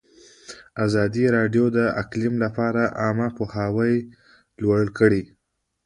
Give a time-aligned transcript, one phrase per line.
[0.85, 3.95] ازادي راډیو د اقلیم لپاره عامه پوهاوي
[4.61, 5.23] لوړ کړی.